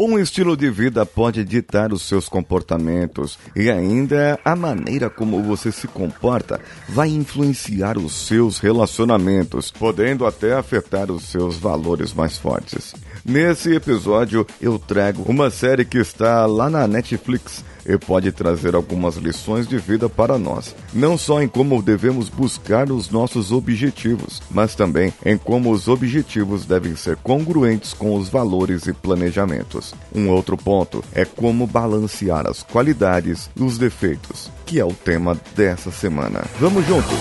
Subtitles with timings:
[0.00, 5.72] Um estilo de vida pode ditar os seus comportamentos e ainda a maneira como você
[5.72, 12.94] se comporta vai influenciar os seus relacionamentos, podendo até afetar os seus valores mais fortes.
[13.24, 19.16] Nesse episódio eu trago uma série que está lá na Netflix e pode trazer algumas
[19.16, 24.74] lições de vida para nós, não só em como devemos buscar os nossos objetivos, mas
[24.74, 29.94] também em como os objetivos devem ser congruentes com os valores e planejamentos.
[30.14, 35.36] Um outro ponto é como balancear as qualidades e os defeitos, que é o tema
[35.56, 36.44] dessa semana.
[36.60, 37.18] Vamos juntos!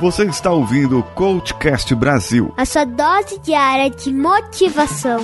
[0.00, 5.20] Você está ouvindo o Coachcast Brasil a sua dose diária de motivação.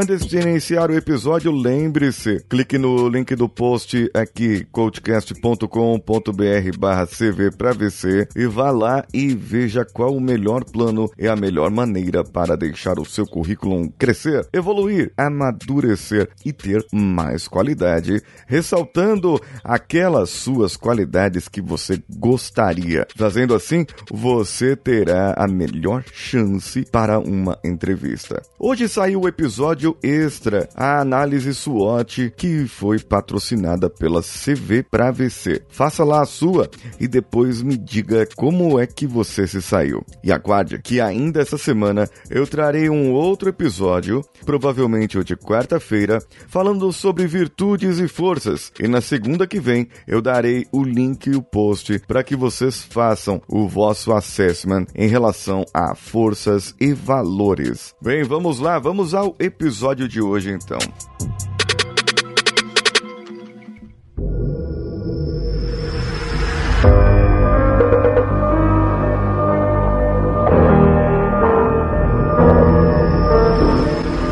[0.00, 7.50] Antes de iniciar o episódio, lembre-se, clique no link do post aqui, coachcast.com.br barra CV
[7.50, 12.22] para VC e vá lá e veja qual o melhor plano e a melhor maneira
[12.22, 20.76] para deixar o seu currículo crescer, evoluir, amadurecer e ter mais qualidade, ressaltando aquelas suas
[20.76, 23.04] qualidades que você gostaria.
[23.16, 28.40] Fazendo assim, você terá a melhor chance para uma entrevista.
[28.60, 35.62] Hoje saiu o episódio extra, a análise SWOT, que foi patrocinada pela CV para VC.
[35.68, 36.68] Faça lá a sua
[37.00, 40.04] e depois me diga como é que você se saiu.
[40.22, 46.18] E aguarde que ainda essa semana eu trarei um outro episódio, provavelmente o de quarta-feira,
[46.48, 48.72] falando sobre virtudes e forças.
[48.80, 52.82] E na segunda que vem eu darei o link e o post para que vocês
[52.82, 57.94] façam o vosso assessment em relação a forças e valores.
[58.02, 60.78] Bem, vamos lá, vamos ao episódio episódio de hoje então.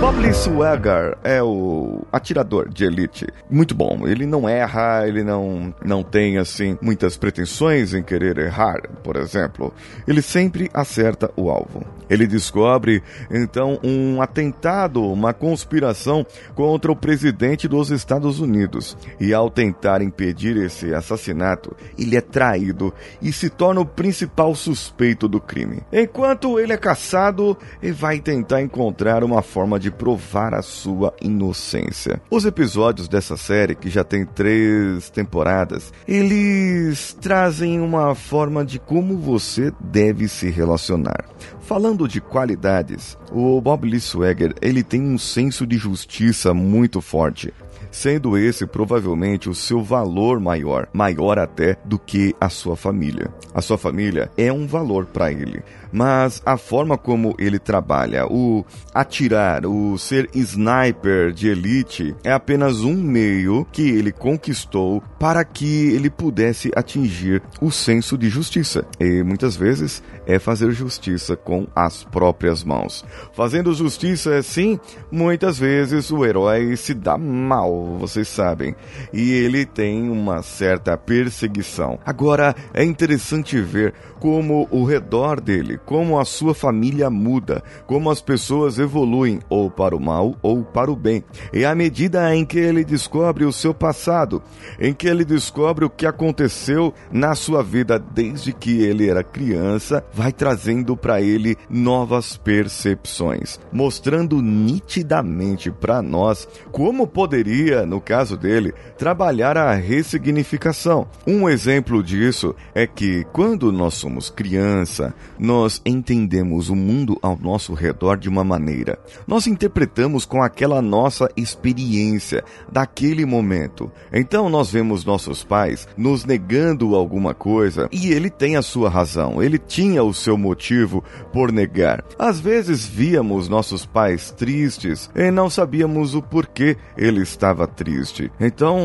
[0.00, 3.26] Bob Swagger é o atirador de elite.
[3.50, 4.06] Muito bom.
[4.06, 9.72] Ele não erra, ele não, não tem, assim, muitas pretensões em querer errar, por exemplo.
[10.06, 11.84] Ele sempre acerta o alvo.
[12.08, 16.24] Ele descobre, então, um atentado, uma conspiração
[16.54, 18.96] contra o presidente dos Estados Unidos.
[19.20, 25.26] E ao tentar impedir esse assassinato, ele é traído e se torna o principal suspeito
[25.26, 25.82] do crime.
[25.92, 32.05] Enquanto ele é caçado, ele vai tentar encontrar uma forma de provar a sua inocência.
[32.30, 39.16] Os episódios dessa série, que já tem três temporadas, eles trazem uma forma de como
[39.18, 41.24] você deve se relacionar.
[41.60, 47.52] Falando de qualidades, o Bob Lee Swagger ele tem um senso de justiça muito forte
[47.96, 53.32] sendo esse provavelmente o seu valor maior, maior até do que a sua família.
[53.54, 58.66] A sua família é um valor para ele, mas a forma como ele trabalha, o
[58.92, 65.94] atirar, o ser sniper de elite, é apenas um meio que ele conquistou para que
[65.94, 68.84] ele pudesse atingir o senso de justiça.
[69.00, 73.02] E muitas vezes é fazer justiça com as próprias mãos.
[73.32, 74.78] Fazendo justiça assim,
[75.10, 78.74] muitas vezes o herói se dá mal, vocês sabem,
[79.12, 81.98] e ele tem uma certa perseguição.
[82.04, 88.20] Agora é interessante ver como o redor dele, como a sua família muda, como as
[88.20, 91.22] pessoas evoluem ou para o mal ou para o bem.
[91.52, 94.42] E à medida em que ele descobre o seu passado,
[94.80, 100.04] em que ele descobre o que aconteceu na sua vida desde que ele era criança,
[100.12, 108.72] vai trazendo para ele novas percepções, mostrando nitidamente para nós como poderia, no caso dele,
[108.98, 111.06] trabalhar a ressignificação.
[111.26, 117.74] Um exemplo disso é que quando nós somos criança, nós entendemos o mundo ao nosso
[117.74, 118.98] redor de uma maneira.
[119.26, 123.90] Nós interpretamos com aquela nossa experiência daquele momento.
[124.12, 129.42] Então nós vemos nossos pais nos negando alguma coisa e ele tem a sua razão,
[129.42, 131.02] ele tinha o seu motivo
[131.32, 132.04] por negar.
[132.18, 138.28] Às vezes víamos nossos pais tristes e não sabíamos o porquê ele estava triste.
[138.40, 138.76] Então,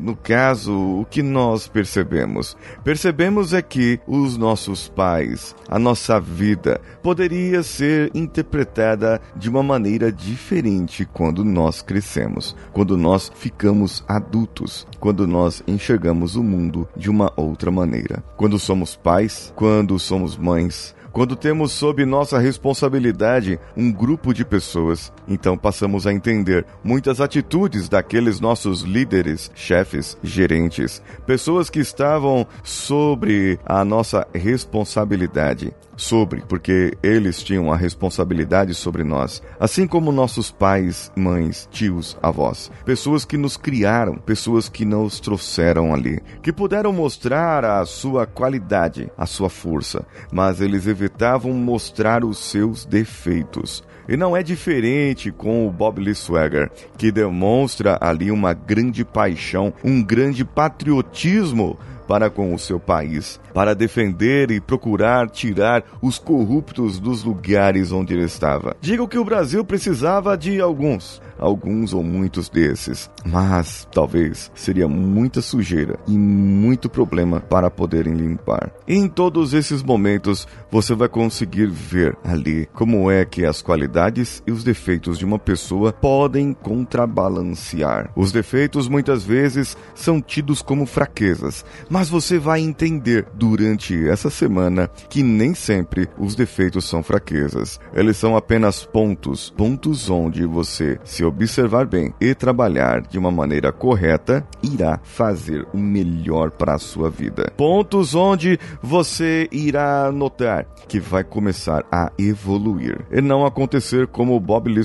[0.00, 2.56] no caso, o que nós percebemos?
[2.82, 10.10] Percebemos é que os nossos pais, a nossa vida, poderia ser interpretada de uma maneira
[10.10, 17.32] diferente quando nós crescemos, quando nós ficamos adultos, quando nós enxergamos o mundo de uma
[17.36, 18.24] outra maneira.
[18.36, 25.12] Quando somos pais, quando somos mães, Quando temos sob nossa responsabilidade um grupo de pessoas,
[25.28, 33.60] então passamos a entender muitas atitudes daqueles nossos líderes, chefes, gerentes, pessoas que estavam sobre
[33.64, 41.10] a nossa responsabilidade sobre, porque eles tinham a responsabilidade sobre nós, assim como nossos pais,
[41.16, 47.64] mães, tios, avós, pessoas que nos criaram, pessoas que nos trouxeram ali, que puderam mostrar
[47.64, 53.84] a sua qualidade, a sua força, mas eles evitavam mostrar os seus defeitos.
[54.08, 59.72] E não é diferente com o Bob Lee Swagger, que demonstra ali uma grande paixão,
[59.82, 66.98] um grande patriotismo para com o seu país, para defender e procurar tirar os corruptos
[66.98, 68.76] dos lugares onde ele estava.
[68.80, 75.40] Digo que o Brasil precisava de alguns, alguns ou muitos desses, mas talvez seria muita
[75.40, 78.70] sujeira e muito problema para poderem limpar.
[78.86, 84.42] E em todos esses momentos você vai conseguir ver ali como é que as qualidades
[84.46, 88.10] e os defeitos de uma pessoa podem contrabalancear.
[88.16, 94.90] Os defeitos muitas vezes são tidos como fraquezas, mas você vai entender durante essa semana
[95.08, 97.78] que nem sempre os defeitos são fraquezas.
[97.94, 103.70] Eles são apenas pontos, pontos onde você se observar bem e trabalhar de uma maneira
[103.70, 107.52] correta, irá fazer o melhor para a sua vida.
[107.56, 114.40] Pontos onde você irá notar que vai começar a evoluir e não acontecer como o
[114.40, 114.84] Bob Lee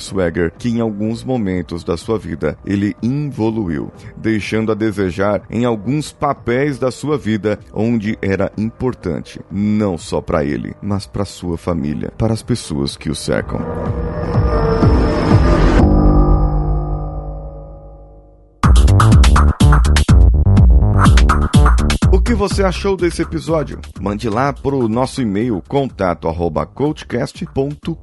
[0.60, 6.78] que em alguns momentos da sua vida ele evoluiu, deixando a desejar em alguns papéis
[6.78, 12.34] da sua vida onde era importante, não só para ele, mas para sua família, para
[12.34, 13.60] as pessoas que o cercam.
[22.40, 23.82] Você achou desse episódio?
[24.00, 27.94] Mande lá para o nosso e-mail contato arroba coachcast.com.br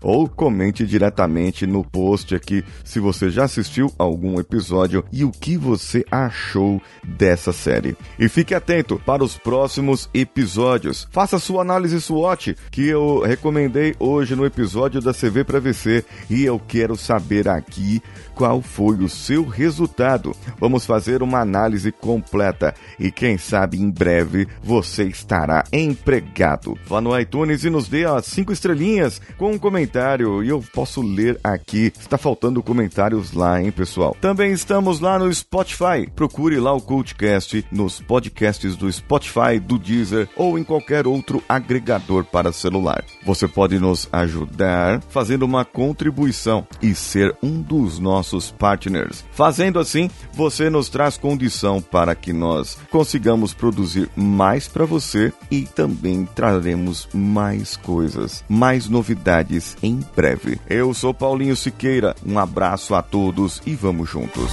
[0.00, 5.58] ou comente diretamente no post aqui se você já assistiu algum episódio e o que
[5.58, 7.94] você achou dessa série.
[8.18, 11.06] E fique atento para os próximos episódios.
[11.10, 16.42] Faça sua análise SWOT que eu recomendei hoje no episódio da CV para VC e
[16.42, 18.00] eu quero saber aqui
[18.34, 20.34] qual foi o seu resultado.
[20.58, 26.78] Vamos fazer uma análise completa e quem sabe em breve você estará empregado.
[26.86, 31.00] Vá no iTunes e nos dê as cinco estrelinhas com um comentário e eu posso
[31.00, 31.92] ler aqui.
[31.98, 34.16] Está faltando comentários lá, hein, pessoal?
[34.20, 36.08] Também estamos lá no Spotify.
[36.14, 42.24] Procure lá o Cultcast nos podcasts do Spotify, do Deezer ou em qualquer outro agregador
[42.24, 43.04] para celular.
[43.24, 49.24] Você pode nos ajudar fazendo uma contribuição e ser um dos nossos partners.
[49.32, 52.32] Fazendo assim, você nos traz condição para que
[52.68, 60.60] nós consigamos produzir mais para você e também traremos mais coisas, mais novidades em breve.
[60.68, 64.50] Eu sou Paulinho Siqueira, um abraço a todos e vamos juntos.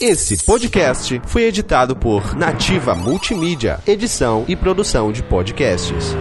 [0.00, 6.14] Esse podcast foi editado por Nativa Multimídia, edição e produção de podcasts.